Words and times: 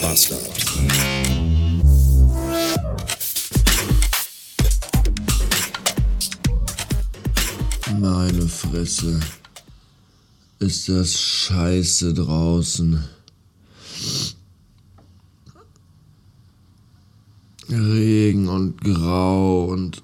Bastard. 0.00 0.40
Meine 7.98 8.48
Fresse. 8.48 9.20
Ist 10.58 10.88
das 10.88 11.18
scheiße 11.18 12.14
draußen. 12.14 13.04
Regen 17.68 18.48
und 18.48 18.80
Grau 18.80 19.64
und. 19.66 20.02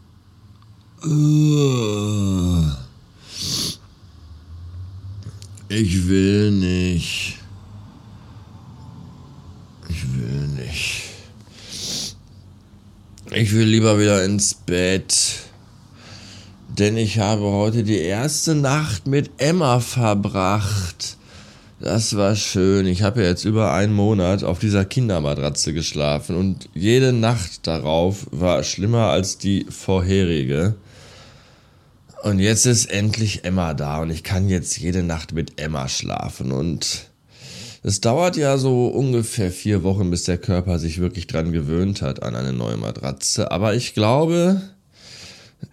Ich 5.69 6.09
will 6.09 6.51
nicht. 6.53 7.39
Ich 9.89 10.15
nicht. 10.67 11.03
Ich 13.33 13.53
will 13.53 13.67
lieber 13.67 13.99
wieder 13.99 14.25
ins 14.25 14.55
Bett. 14.55 15.15
Denn 16.79 16.97
ich 16.97 17.19
habe 17.19 17.43
heute 17.43 17.85
die 17.85 17.99
erste 17.99 18.55
Nacht 18.55 19.07
mit 19.07 19.31
Emma 19.39 19.81
verbracht. 19.81 21.17
Das 21.81 22.17
war 22.17 22.37
schön. 22.37 22.87
Ich 22.87 23.03
habe 23.03 23.23
ja 23.23 23.29
jetzt 23.29 23.45
über 23.45 23.73
einen 23.73 23.93
Monat 23.93 24.45
auf 24.45 24.59
dieser 24.59 24.85
Kindermatratze 24.85 25.73
geschlafen 25.73 26.37
und 26.37 26.69
jede 26.75 27.13
Nacht 27.13 27.67
darauf 27.67 28.27
war 28.31 28.63
schlimmer 28.63 29.09
als 29.09 29.39
die 29.39 29.67
vorherige. 29.69 30.75
Und 32.23 32.39
jetzt 32.39 32.67
ist 32.67 32.87
endlich 32.87 33.45
Emma 33.45 33.75
da 33.75 34.01
und 34.03 34.11
ich 34.11 34.23
kann 34.23 34.49
jetzt 34.49 34.79
jede 34.79 35.03
Nacht 35.03 35.33
mit 35.33 35.61
Emma 35.61 35.89
schlafen 35.89 36.51
und 36.53 37.09
es 37.83 38.01
dauert 38.01 38.37
ja 38.37 38.59
so 38.59 38.87
ungefähr 38.89 39.51
vier 39.51 39.83
Wochen, 39.83 40.11
bis 40.11 40.25
der 40.25 40.39
Körper 40.39 40.79
sich 40.79 40.99
wirklich 40.99 41.27
dran 41.27 41.53
gewöhnt 41.53 42.03
hat 42.03 42.23
an 42.23 42.35
eine 42.35 42.53
neue 42.53 42.77
Matratze. 42.77 43.51
Aber 43.51 43.75
ich 43.75 43.95
glaube, 43.95 44.61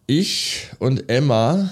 ich 0.05 0.67
und 0.79 1.09
Emma, 1.09 1.71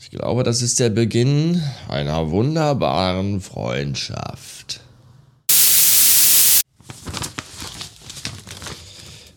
ich 0.00 0.10
glaube, 0.10 0.42
das 0.42 0.62
ist 0.62 0.80
der 0.80 0.90
Beginn 0.90 1.62
einer 1.88 2.30
wunderbaren 2.30 3.40
Freundschaft. 3.40 4.80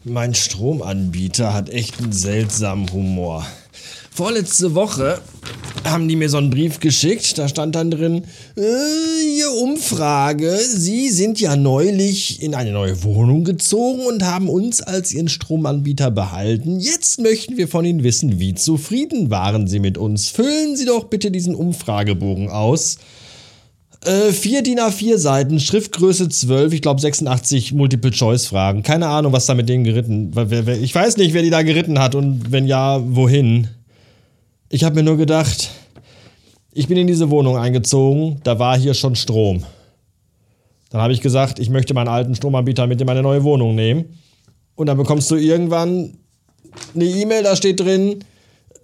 Mein 0.04 0.34
Stromanbieter 0.34 1.54
hat 1.54 1.70
echt 1.70 2.00
einen 2.00 2.12
seltsamen 2.12 2.92
Humor. 2.92 3.46
Vorletzte 4.10 4.74
Woche 4.74 5.22
haben 5.86 6.08
die 6.08 6.16
mir 6.16 6.30
so 6.30 6.38
einen 6.38 6.50
Brief 6.50 6.80
geschickt, 6.80 7.38
da 7.38 7.48
stand 7.48 7.76
dann 7.76 7.92
drin, 7.92 8.24
äh, 8.56 9.02
Umfrage, 9.62 10.58
Sie 10.58 11.10
sind 11.10 11.40
ja 11.40 11.56
neulich 11.56 12.42
in 12.42 12.56
eine 12.56 12.72
neue 12.72 13.04
Wohnung 13.04 13.44
gezogen 13.44 14.02
und 14.06 14.24
haben 14.24 14.50
uns 14.50 14.82
als 14.82 15.14
Ihren 15.14 15.30
Stromanbieter 15.30 16.12
behalten. 16.12 16.80
Jetzt 16.80 17.20
möchten 17.20 17.58
wir 17.58 17.68
von 17.68 17.86
Ihnen 17.86 18.04
wissen, 18.04 18.40
wie 18.40 18.56
zufrieden 18.56 19.30
waren 19.30 19.68
Sie 19.68 19.80
mit 19.80 19.98
uns. 19.98 20.30
Füllen 20.30 20.76
Sie 20.76 20.86
doch 20.86 21.06
bitte 21.06 21.32
diesen 21.32 21.56
Umfragebogen 21.56 22.50
aus. 22.50 22.98
Äh, 24.04 24.32
vier 24.32 24.64
DIN 24.64 24.80
A4 24.80 25.18
Seiten, 25.18 25.60
Schriftgröße 25.60 26.30
12, 26.30 26.74
ich 26.74 26.82
glaube 26.82 27.00
86 27.00 27.74
Multiple-Choice-Fragen. 27.74 28.82
Keine 28.82 29.08
Ahnung, 29.08 29.32
was 29.32 29.46
da 29.46 29.54
mit 29.54 29.70
denen 29.70 29.84
geritten. 29.84 30.32
Ich 30.82 30.96
weiß 30.96 31.18
nicht, 31.18 31.34
wer 31.34 31.44
die 31.44 31.52
da 31.52 31.62
geritten 31.62 32.00
hat 32.00 32.16
und 32.16 32.52
wenn 32.52 32.66
ja, 32.66 33.00
wohin. 33.04 33.68
Ich 34.74 34.86
habe 34.86 34.96
mir 34.96 35.04
nur 35.04 35.18
gedacht, 35.18 35.70
ich 36.72 36.88
bin 36.88 36.98
in 36.98 37.06
diese 37.06 37.30
Wohnung 37.30 37.58
eingezogen, 37.58 38.40
da 38.46 38.58
war 38.58 38.80
hier 38.80 38.94
schon 38.94 39.18
Strom. 39.18 39.66
Dann 40.90 41.02
habe 41.02 41.12
ich 41.12 41.20
gesagt, 41.20 41.60
ich 41.60 41.70
möchte 41.70 41.94
meinen 41.94 42.08
alten 42.08 42.36
Stromanbieter 42.36 42.88
mit 42.88 43.02
in 43.02 43.06
meine 43.06 43.22
neue 43.22 43.44
Wohnung 43.44 43.76
nehmen. 43.76 44.18
Und 44.76 44.88
dann 44.88 44.96
bekommst 44.96 45.30
du 45.30 45.36
irgendwann 45.36 46.18
eine 46.96 47.04
E-Mail, 47.04 47.44
da 47.44 47.58
steht 47.58 47.82
drin, 47.82 48.24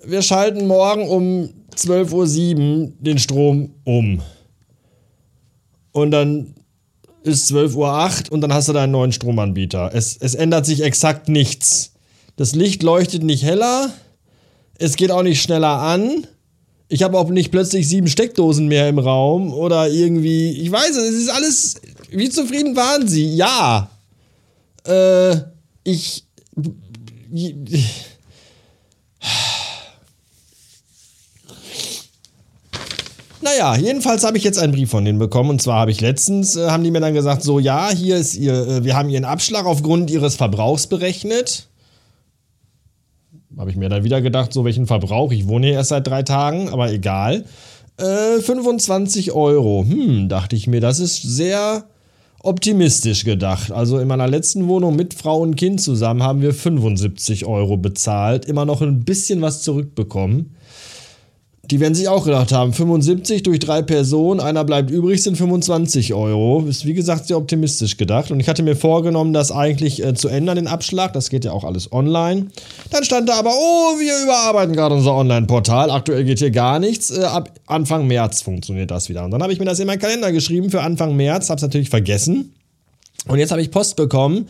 wir 0.06 0.22
schalten 0.22 0.68
morgen 0.68 1.08
um 1.08 1.50
12.07 1.74 2.58
Uhr 2.58 2.92
den 3.00 3.18
Strom 3.18 3.72
um. 3.86 4.22
Und 5.94 6.12
dann 6.12 6.54
ist 7.24 7.50
12.08 7.50 7.76
Uhr 8.28 8.34
und 8.34 8.42
dann 8.42 8.54
hast 8.54 8.68
du 8.68 8.74
deinen 8.74 8.92
neuen 8.92 9.14
Stromanbieter. 9.14 9.92
Es, 9.94 10.18
es 10.18 10.36
ändert 10.36 10.66
sich 10.66 10.84
exakt 10.84 11.30
nichts. 11.30 11.94
Das 12.36 12.56
Licht 12.56 12.84
leuchtet 12.84 13.24
nicht 13.24 13.44
heller, 13.44 13.90
es 14.80 14.96
geht 14.96 15.12
auch 15.12 15.24
nicht 15.24 15.42
schneller 15.42 15.80
an. 15.80 16.28
Ich 16.90 17.04
habe 17.04 17.18
auch 17.18 17.30
nicht 17.30 17.52
plötzlich 17.52 17.88
sieben 17.88 18.08
Steckdosen 18.08 18.68
mehr 18.68 18.88
im 18.88 19.00
Raum 19.00 19.54
oder 19.54 19.90
irgendwie. 19.90 20.52
Ich 20.52 20.72
weiß 20.72 20.92
es, 20.92 21.10
es 21.10 21.16
ist 21.24 21.30
alles. 21.30 21.76
Wie 22.10 22.30
zufrieden 22.30 22.76
waren 22.76 23.08
Sie? 23.08 23.36
Ja. 23.36 23.90
Äh, 24.86 25.38
ich. 25.84 26.24
Naja, 33.40 33.78
jedenfalls 33.78 34.24
habe 34.26 34.38
ich 34.38 34.44
jetzt 34.44 34.58
einen 34.58 34.74
Brief 34.74 34.90
von 34.90 35.06
denen 35.06 35.20
bekommen. 35.20 35.52
Und 35.52 35.62
zwar 35.62 35.80
habe 35.80 35.92
ich 35.92 36.02
letztens, 36.02 36.56
äh, 36.56 36.70
haben 36.70 36.84
die 36.84 36.92
mir 36.92 37.00
dann 37.00 37.14
gesagt, 37.14 37.44
so, 37.44 37.60
ja, 37.60 37.92
hier 37.92 38.18
ist 38.18 38.36
ihr, 38.36 38.68
äh, 38.68 38.84
wir 38.84 38.96
haben 38.96 39.10
ihren 39.10 39.26
Abschlag 39.26 39.66
aufgrund 39.66 40.10
ihres 40.10 40.36
Verbrauchs 40.36 40.88
berechnet 40.88 41.68
habe 43.58 43.72
ich 43.72 43.78
mir 43.78 43.90
dann 43.90 44.04
wieder 44.04 44.22
gedacht, 44.22 44.54
so 44.54 44.66
welchen 44.66 44.88
Verbrauch. 44.88 45.32
Ich 45.32 45.48
wohne 45.48 45.68
hier 45.68 45.76
erst 45.76 45.90
seit 45.90 46.08
drei 46.08 46.24
Tagen, 46.24 46.70
aber 46.70 46.92
egal. 46.92 47.46
Äh, 47.98 48.42
25 48.42 49.32
Euro. 49.32 49.86
Hm, 49.88 50.30
dachte 50.30 50.56
ich 50.56 50.68
mir, 50.68 50.82
das 50.82 51.00
ist 51.00 51.22
sehr 51.22 51.86
optimistisch 52.44 53.24
gedacht. 53.26 53.72
Also 53.72 54.00
in 54.00 54.08
meiner 54.08 54.28
letzten 54.28 54.68
Wohnung 54.68 54.96
mit 54.96 55.14
Frau 55.14 55.40
und 55.40 55.56
Kind 55.56 55.82
zusammen 55.82 56.22
haben 56.22 56.42
wir 56.42 56.54
75 56.54 57.46
Euro 57.46 57.78
bezahlt. 57.78 58.46
Immer 58.46 58.66
noch 58.66 58.82
ein 58.82 59.04
bisschen 59.04 59.42
was 59.42 59.64
zurückbekommen. 59.64 60.56
Die 61.70 61.82
werden 61.82 61.96
sich 61.96 62.08
auch 62.08 62.24
gedacht 62.24 62.54
haben, 62.54 62.72
75 62.72 63.44
durch 63.44 63.60
drei 63.60 63.82
Personen, 63.82 64.40
einer 64.40 64.64
bleibt 64.64 64.90
übrig, 64.90 65.22
sind 65.22 65.38
25 65.38 66.14
Euro. 66.14 66.66
Ist 66.68 66.86
wie 66.86 66.94
gesagt 66.94 67.28
sehr 67.28 67.38
optimistisch 67.38 67.98
gedacht. 67.98 68.32
Und 68.32 68.40
ich 68.40 68.48
hatte 68.48 68.64
mir 68.64 68.78
vorgenommen, 68.78 69.34
das 69.34 69.52
eigentlich 69.52 70.02
äh, 70.02 70.14
zu 70.14 70.30
ändern, 70.30 70.56
den 70.56 70.68
Abschlag. 70.68 71.12
Das 71.12 71.30
geht 71.30 71.44
ja 71.44 71.52
auch 71.52 71.66
alles 71.66 71.92
online. 71.92 72.48
Dann 72.92 73.04
stand 73.04 73.28
da 73.28 73.34
aber, 73.34 73.52
oh, 73.52 74.00
wir 74.00 74.24
überarbeiten 74.24 74.76
gerade 74.76 74.96
unser 74.96 75.14
Online-Portal. 75.14 75.92
Aktuell 75.92 76.24
geht 76.24 76.40
hier 76.40 76.52
gar 76.52 76.80
nichts. 76.80 77.12
Äh, 77.12 77.24
ab 77.24 77.52
Anfang 77.66 78.08
März 78.08 78.42
funktioniert 78.44 78.90
das 78.90 79.10
wieder. 79.10 79.26
Und 79.26 79.32
dann 79.32 79.44
habe 79.44 79.52
ich 79.52 79.60
mir 79.60 79.66
das 79.66 79.80
in 79.80 79.88
meinen 79.88 80.00
Kalender 80.00 80.32
geschrieben 80.32 80.70
für 80.70 80.82
Anfang 80.82 81.18
März. 81.18 81.50
Habe 81.50 81.58
es 81.58 81.64
natürlich 81.64 81.90
vergessen. 81.90 82.54
Und 83.28 83.40
jetzt 83.40 83.52
habe 83.52 83.62
ich 83.62 83.72
Post 83.72 83.98
bekommen. 83.98 84.48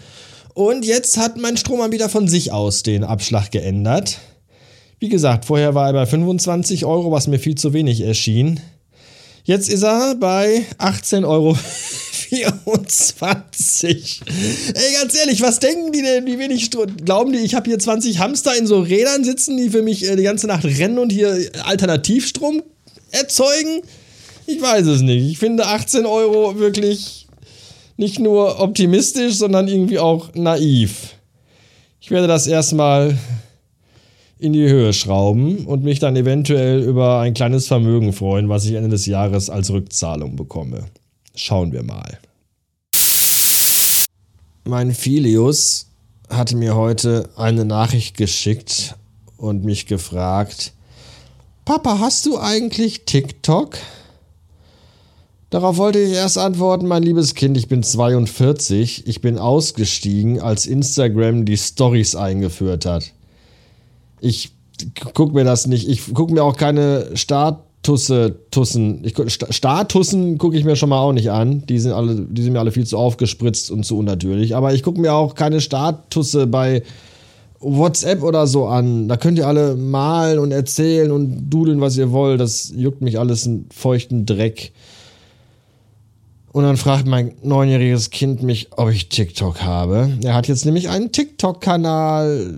Und 0.54 0.86
jetzt 0.86 1.18
hat 1.18 1.38
mein 1.38 1.58
Stromanbieter 1.58 2.10
von 2.10 2.28
sich 2.28 2.52
aus 2.52 2.84
den 2.84 3.04
Abschlag 3.04 3.50
geändert. 3.50 4.20
Wie 5.00 5.10
gesagt, 5.10 5.46
vorher 5.46 5.76
war 5.76 5.88
er 5.88 5.94
bei 5.94 6.06
25 6.06 6.86
Euro, 6.86 7.12
was 7.12 7.28
mir 7.28 7.38
viel 7.38 7.56
zu 7.56 7.74
wenig 7.74 8.02
erschien. 8.02 8.60
Jetzt 9.44 9.70
ist 9.70 9.84
er 9.84 10.16
bei 10.16 10.66
18,24 10.80 11.26
Euro. 11.26 11.56
Ey, 13.88 14.94
ganz 15.00 15.16
ehrlich, 15.18 15.42
was 15.42 15.60
denken 15.60 15.92
die 15.92 16.02
denn, 16.02 16.26
wie 16.26 16.40
wenig 16.40 16.72
glauben 16.72 17.32
die, 17.32 17.40
ich 17.40 17.56
habe 17.56 17.70
hier 17.70 17.80
20 17.80 18.20
Hamster 18.20 18.58
in 18.58 18.68
so 18.68 18.80
Rädern 18.82 19.24
sitzen, 19.24 19.56
die 19.56 19.70
für 19.70 19.84
mich 19.84 20.04
äh, 20.04 20.16
die 20.16 20.24
ganze 20.24 20.48
Nacht 20.48 20.66
rennen 20.66 20.98
und 20.98 21.12
hier 21.12 21.50
Alternativstrom 21.64 22.64
erzeugen? 23.12 23.84
Ich 24.48 24.62
weiß 24.62 24.88
es 24.88 25.02
nicht. 25.02 25.30
Ich 25.32 25.38
finde 25.38 25.68
18 25.68 26.06
Euro 26.06 26.58
wirklich 26.58 27.28
nicht 27.98 28.20
nur 28.20 28.60
optimistisch, 28.60 29.36
sondern 29.36 29.68
irgendwie 29.68 30.00
auch 30.00 30.34
naiv. 30.34 31.16
Ich 32.02 32.10
werde 32.12 32.28
das 32.28 32.48
erstmal 32.48 33.18
in 34.40 34.54
die 34.54 34.70
Höhe 34.70 34.94
schrauben 34.94 35.66
und 35.66 35.84
mich 35.84 36.00
dann 36.00 36.16
eventuell 36.16 36.84
über 36.84 37.20
ein 37.20 37.34
kleines 37.34 37.68
Vermögen 37.68 38.14
freuen, 38.14 38.50
was 38.50 38.66
ich 38.66 38.74
Ende 38.74 38.90
des 38.90 39.06
Jahres 39.06 39.50
als 39.50 39.72
Rückzahlung 39.72 40.36
bekomme. 40.36 40.86
Schauen 41.36 41.72
wir 41.72 41.84
mal. 41.84 42.20
Mein 44.66 44.94
Filius 44.94 45.88
hatte 46.30 46.56
mir 46.56 46.76
heute 46.76 47.30
eine 47.36 47.66
Nachricht 47.66 48.18
geschickt 48.18 48.96
und 49.38 49.64
mich 49.64 49.86
gefragt, 49.86 50.74
Papa, 51.66 52.00
hast 52.00 52.26
du 52.26 52.38
eigentlich 52.38 53.06
TikTok? 53.06 53.78
Darauf 55.50 55.78
wollte 55.78 56.00
ich 56.00 56.14
erst 56.14 56.38
antworten, 56.38 56.88
mein 56.88 57.04
liebes 57.04 57.34
Kind, 57.34 57.58
ich 57.58 57.70
bin 57.70 57.82
42, 57.82 59.08
ich 59.08 59.22
bin 59.22 59.38
ausgestiegen, 59.38 60.42
als 60.42 60.66
Instagram 60.66 61.46
die 61.46 61.58
Stories 61.58 62.16
eingeführt 62.16 62.86
hat 62.86 63.14
ich 64.20 64.52
gucke 65.14 65.34
mir 65.34 65.44
das 65.44 65.68
nicht. 65.68 65.90
Ich 65.90 66.14
gucke 66.14 66.34
mir 66.34 66.44
auch 66.44 66.56
keine 66.56 67.12
Statusse, 67.16 68.40
Tussen. 68.52 69.04
Ich, 69.04 69.16
Statussen 69.50 70.38
gucke 70.38 70.58
ich 70.58 70.66
mir 70.66 70.76
schon 70.76 70.90
mal 70.90 71.00
auch 71.00 71.14
nicht 71.14 71.32
an. 71.32 71.64
Die 71.68 71.80
sind, 71.80 71.94
alle, 71.94 72.16
die 72.16 72.42
sind 72.42 72.54
mir 72.54 72.60
alle 72.60 72.72
viel 72.72 72.86
zu 72.86 72.98
aufgespritzt 72.98 73.72
und 73.72 73.86
zu 73.86 73.98
unnatürlich. 73.98 74.56
Aber 74.56 74.74
ich 74.74 74.84
gucke 74.84 75.00
mir 75.00 75.14
auch 75.14 75.36
keine 75.36 75.62
Statusse 75.62 76.48
bei 76.48 76.84
WhatsApp 77.60 78.24
oder 78.24 78.46
so 78.48 78.68
an. 78.68 79.08
Da 79.08 79.18
könnt 79.18 79.38
ihr 79.38 79.48
alle 79.48 79.76
malen 79.76 80.40
und 80.40 80.52
erzählen 80.52 81.12
und 81.12 81.50
dudeln, 81.50 81.82
was 81.82 81.98
ihr 81.98 82.12
wollt. 82.12 82.40
Das 82.40 82.72
juckt 82.76 83.02
mich 83.02 83.20
alles 83.20 83.48
einen 83.48 83.68
feuchten 83.72 84.26
Dreck. 84.26 84.74
Und 86.58 86.64
dann 86.64 86.78
fragt 86.78 87.06
mein 87.06 87.36
neunjähriges 87.44 88.10
Kind 88.10 88.42
mich, 88.42 88.70
ob 88.72 88.90
ich 88.90 89.10
TikTok 89.10 89.62
habe. 89.62 90.18
Er 90.24 90.34
hat 90.34 90.48
jetzt 90.48 90.66
nämlich 90.66 90.90
einen 90.90 91.12
TikTok-Kanal. 91.12 92.52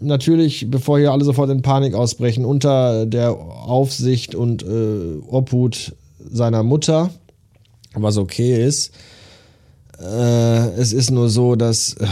Natürlich, 0.00 0.72
bevor 0.72 0.98
hier 0.98 1.12
alle 1.12 1.24
sofort 1.24 1.50
in 1.50 1.62
Panik 1.62 1.94
ausbrechen, 1.94 2.44
unter 2.44 3.06
der 3.06 3.30
Aufsicht 3.30 4.34
und 4.34 4.64
äh, 4.64 5.20
Obhut 5.28 5.94
seiner 6.18 6.64
Mutter. 6.64 7.10
Was 7.92 8.16
okay 8.16 8.60
ist. 8.66 8.92
Äh, 10.00 10.70
es 10.70 10.92
ist 10.92 11.12
nur 11.12 11.28
so, 11.28 11.54
dass. 11.54 11.94
Äh, 11.94 12.08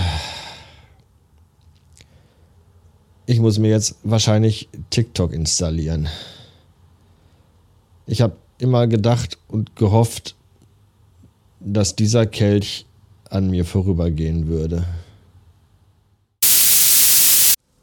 ich 3.27 3.41
muss 3.41 3.59
mir 3.59 3.71
jetzt 3.71 3.97
wahrscheinlich 4.05 4.69
TikTok 4.91 5.33
installieren. 5.33 6.09
Ich 8.07 8.23
habe 8.23 8.37
immer 8.59 8.87
gedacht 8.87 9.39
und 9.49 9.75
gehofft, 9.75 10.37
dass 11.65 11.97
dieser 11.97 12.27
Kelch 12.27 12.87
an 13.31 13.51
mir 13.51 13.65
vorübergehen 13.65 14.49
würde. 14.49 14.85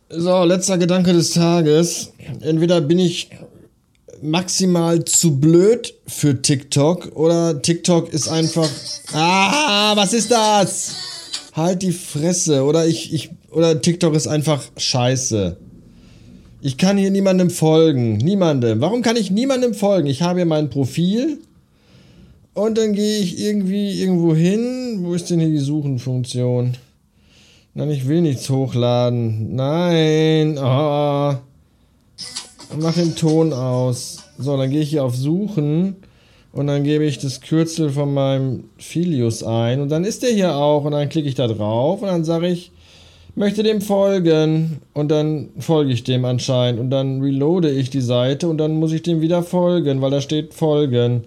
So, 0.10 0.44
letzter 0.44 0.78
Gedanke 0.78 1.14
des 1.14 1.32
Tages. 1.32 2.14
Entweder 2.42 2.82
bin 2.82 2.98
ich 2.98 3.30
maximal 4.22 5.06
zu 5.06 5.40
blöd 5.40 5.94
für 6.08 6.42
TikTok 6.42 7.16
oder 7.16 7.62
TikTok 7.62 8.12
ist 8.12 8.28
einfach. 8.28 8.70
Ah, 9.14 9.96
was 9.96 10.14
ist 10.14 10.32
das? 10.32 10.96
Halt 11.54 11.82
die 11.82 11.92
Fresse. 11.92 12.64
Oder 12.64 12.88
ich, 12.88 13.14
ich, 13.14 13.30
oder 13.52 13.80
TikTok 13.82 14.16
ist 14.16 14.28
einfach 14.28 14.64
scheiße. 14.78 15.58
Ich 16.62 16.78
kann 16.78 16.98
hier 16.98 17.12
niemandem 17.12 17.50
folgen. 17.50 18.18
Niemandem. 18.18 18.82
Warum 18.82 19.02
kann 19.02 19.16
ich 19.16 19.32
niemandem 19.32 19.74
folgen? 19.74 20.08
Ich 20.08 20.22
habe 20.22 20.40
hier 20.40 20.46
mein 20.46 20.70
Profil. 20.70 21.40
Und 22.54 22.78
dann 22.78 22.94
gehe 22.94 23.20
ich 23.20 23.40
irgendwie 23.40 24.02
irgendwo 24.02 24.36
hin. 24.36 25.00
Wo 25.02 25.14
ist 25.14 25.30
denn 25.30 25.40
hier 25.40 25.50
die 25.50 25.60
Suchenfunktion? 25.60 26.74
Nein, 27.74 27.92
ich 27.92 28.08
will 28.08 28.22
nichts 28.22 28.50
hochladen. 28.50 29.56
Nein. 29.56 30.58
Oh. 30.58 31.36
Mach 32.78 32.94
den 32.94 33.16
Ton 33.16 33.54
aus. 33.54 34.24
So, 34.38 34.58
dann 34.58 34.70
gehe 34.70 34.82
ich 34.82 34.90
hier 34.90 35.04
auf 35.04 35.16
Suchen. 35.16 35.96
Und 36.52 36.68
dann 36.68 36.84
gebe 36.84 37.06
ich 37.06 37.20
das 37.20 37.42
Kürzel 37.42 37.92
von 37.92 38.14
meinem 38.14 38.66
Filius 38.78 39.44
ein. 39.44 39.82
Und 39.82 39.90
dann 39.90 40.04
ist 40.04 40.24
der 40.24 40.32
hier 40.32 40.56
auch. 40.56 40.84
Und 40.84 40.94
dann 40.94 41.10
klicke 41.10 41.30
ich 41.30 41.36
da 41.36 41.48
drauf. 41.48 42.02
Und 42.02 42.08
dann 42.08 42.26
sage 42.26 42.48
ich, 42.48 42.72
möchte 43.36 43.62
dem 43.64 43.82
folgen. 43.82 44.82
Und 44.94 45.10
dann 45.10 45.50
folge 45.60 45.94
ich 45.94 46.04
dem 46.04 46.26
anscheinend. 46.26 46.80
Und 46.80 46.90
dann 46.90 47.22
reloade 47.22 47.70
ich 47.70 47.92
die 47.92 48.02
Seite. 48.02 48.50
Und 48.50 48.58
dann 48.58 48.76
muss 48.76 48.92
ich 48.92 49.04
dem 49.04 49.22
wieder 49.22 49.44
folgen, 49.44 50.02
weil 50.02 50.12
da 50.12 50.20
steht 50.20 50.56
folgen. 50.56 51.26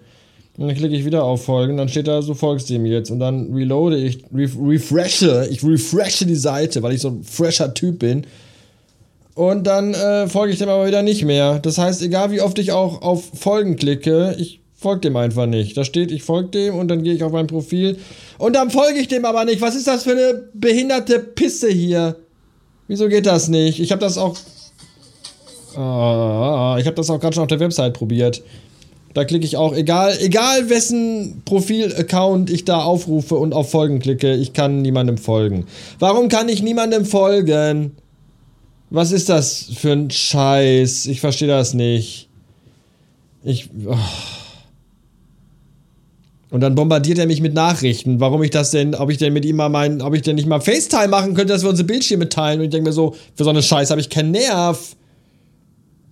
Und 0.58 0.68
dann 0.68 0.76
klicke 0.76 0.94
ich 0.94 1.04
wieder 1.04 1.24
auf 1.24 1.44
folgen. 1.44 1.76
Dann 1.76 1.88
steht 1.88 2.08
da, 2.08 2.20
du 2.20 2.34
folgst 2.34 2.68
dem 2.68 2.84
jetzt. 2.84 3.10
Und 3.10 3.20
dann 3.20 3.52
reloade 3.54 3.96
ich, 3.96 4.22
ref 4.34 4.56
refreshe. 4.60 5.48
Ich 5.50 5.64
refreshe 5.64 6.26
die 6.26 6.34
Seite, 6.34 6.82
weil 6.82 6.92
ich 6.92 7.00
so 7.00 7.08
ein 7.08 7.24
fresher 7.24 7.72
Typ 7.72 8.00
bin. 8.00 8.26
Und 9.34 9.66
dann 9.66 9.94
äh, 9.94 10.28
folge 10.28 10.52
ich 10.52 10.58
dem 10.58 10.68
aber 10.68 10.86
wieder 10.86 11.02
nicht 11.02 11.24
mehr. 11.24 11.58
Das 11.58 11.78
heißt, 11.78 12.02
egal 12.02 12.30
wie 12.32 12.42
oft 12.42 12.58
ich 12.58 12.72
auch 12.72 13.00
auf 13.00 13.30
Folgen 13.34 13.76
klicke, 13.76 14.36
ich 14.38 14.60
folge 14.74 15.00
dem 15.00 15.16
einfach 15.16 15.46
nicht. 15.46 15.76
Da 15.76 15.84
steht, 15.84 16.10
ich 16.10 16.22
folge 16.22 16.50
dem 16.50 16.74
und 16.74 16.88
dann 16.88 17.02
gehe 17.02 17.14
ich 17.14 17.22
auf 17.22 17.32
mein 17.32 17.46
Profil 17.46 17.96
und 18.36 18.54
dann 18.54 18.70
folge 18.70 18.98
ich 18.98 19.08
dem 19.08 19.24
aber 19.24 19.44
nicht. 19.46 19.62
Was 19.62 19.74
ist 19.74 19.86
das 19.86 20.02
für 20.02 20.10
eine 20.10 20.42
behinderte 20.52 21.18
Pisse 21.18 21.70
hier? 21.70 22.16
Wieso 22.88 23.08
geht 23.08 23.24
das 23.24 23.48
nicht? 23.48 23.80
Ich 23.80 23.90
habe 23.90 24.00
das 24.00 24.18
auch. 24.18 24.36
Oh, 25.74 26.76
ich 26.78 26.86
habe 26.86 26.94
das 26.94 27.08
auch 27.08 27.18
gerade 27.18 27.34
schon 27.34 27.44
auf 27.44 27.48
der 27.48 27.60
Website 27.60 27.94
probiert. 27.94 28.42
Da 29.14 29.24
klicke 29.24 29.44
ich 29.44 29.56
auch, 29.56 29.74
egal, 29.74 30.16
egal 30.20 30.70
wessen 30.70 31.42
Profil-Account 31.44 32.50
ich 32.50 32.64
da 32.64 32.82
aufrufe 32.82 33.36
und 33.36 33.52
auf 33.52 33.70
Folgen 33.70 33.98
klicke, 33.98 34.34
ich 34.34 34.52
kann 34.52 34.82
niemandem 34.82 35.18
folgen. 35.18 35.66
Warum 35.98 36.28
kann 36.28 36.48
ich 36.48 36.62
niemandem 36.62 37.04
folgen? 37.04 37.92
Was 38.90 39.12
ist 39.12 39.28
das 39.28 39.68
für 39.74 39.92
ein 39.92 40.10
Scheiß? 40.10 41.06
Ich 41.06 41.20
verstehe 41.20 41.48
das 41.48 41.74
nicht. 41.74 42.28
Ich. 43.44 43.70
Oh. 43.86 43.96
Und 46.50 46.60
dann 46.60 46.74
bombardiert 46.74 47.18
er 47.18 47.26
mich 47.26 47.40
mit 47.40 47.54
Nachrichten, 47.54 48.20
warum 48.20 48.42
ich 48.42 48.50
das 48.50 48.70
denn, 48.70 48.94
ob 48.94 49.10
ich 49.10 49.16
denn 49.16 49.32
mit 49.32 49.46
ihm 49.46 49.56
mal 49.56 49.70
mein, 49.70 50.02
ob 50.02 50.14
ich 50.14 50.20
denn 50.20 50.36
nicht 50.36 50.46
mal 50.46 50.60
FaceTime 50.60 51.08
machen 51.08 51.32
könnte, 51.32 51.54
dass 51.54 51.62
wir 51.62 51.70
unsere 51.70 51.86
Bildschirme 51.86 52.28
teilen. 52.28 52.60
Und 52.60 52.66
ich 52.66 52.70
denke 52.70 52.90
mir 52.90 52.92
so, 52.92 53.14
für 53.34 53.44
so 53.44 53.50
eine 53.50 53.62
Scheiße 53.62 53.90
habe 53.90 54.02
ich 54.02 54.10
keinen 54.10 54.32
Nerv. 54.32 54.94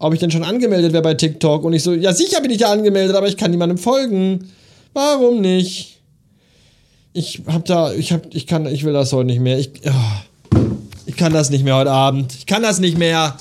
Ob 0.00 0.14
ich 0.14 0.20
denn 0.20 0.30
schon 0.30 0.44
angemeldet 0.44 0.94
wäre 0.94 1.02
bei 1.02 1.12
TikTok. 1.12 1.62
Und 1.62 1.74
ich 1.74 1.82
so, 1.82 1.92
ja 1.92 2.14
sicher 2.14 2.40
bin 2.40 2.50
ich 2.50 2.60
ja 2.60 2.72
angemeldet, 2.72 3.14
aber 3.14 3.28
ich 3.28 3.36
kann 3.36 3.50
niemandem 3.50 3.76
folgen. 3.76 4.50
Warum 4.94 5.42
nicht? 5.42 6.00
Ich 7.12 7.42
hab 7.46 7.66
da, 7.66 7.92
ich 7.92 8.10
hab, 8.12 8.34
ich 8.34 8.46
kann, 8.46 8.66
ich 8.66 8.84
will 8.84 8.94
das 8.94 9.12
heute 9.12 9.26
nicht 9.26 9.40
mehr. 9.40 9.58
Ich, 9.58 9.70
oh, 9.84 10.58
ich 11.04 11.16
kann 11.16 11.34
das 11.34 11.50
nicht 11.50 11.64
mehr 11.64 11.76
heute 11.76 11.90
Abend. 11.90 12.34
Ich 12.34 12.46
kann 12.46 12.62
das 12.62 12.80
nicht 12.80 12.96
mehr. 12.96 13.36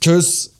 Tschüss. 0.00 0.50